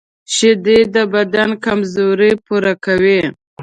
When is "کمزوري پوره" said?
1.65-2.73